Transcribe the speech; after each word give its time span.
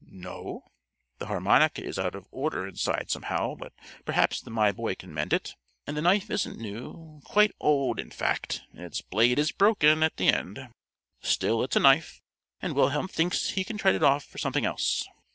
"No; 0.09 0.65
the 1.19 1.27
harmonica 1.27 1.83
is 1.83 1.99
out 1.99 2.15
of 2.15 2.25
order 2.31 2.67
inside 2.67 3.11
somehow, 3.11 3.53
but 3.53 3.71
perhaps 4.03 4.43
my 4.47 4.71
boy 4.71 4.95
can 4.95 5.13
mend 5.13 5.31
it. 5.31 5.53
And 5.85 5.95
the 5.95 6.01
knife 6.01 6.31
isn't 6.31 6.57
new 6.57 7.21
quite 7.23 7.51
old, 7.59 7.99
in 7.99 8.09
fact 8.09 8.63
and 8.73 8.83
its 8.83 9.01
blade 9.03 9.37
is 9.37 9.51
broken 9.51 10.01
at 10.01 10.17
the 10.17 10.27
end; 10.29 10.69
still, 11.21 11.61
it's 11.61 11.75
a 11.75 11.79
knife, 11.79 12.19
and 12.63 12.73
Wilhelm 12.73 13.09
thinks 13.09 13.51
he 13.51 13.63
can 13.63 13.77
trade 13.77 13.93
it 13.93 14.01
off 14.01 14.23
for 14.25 14.39
something 14.39 14.65
else. 14.65 15.07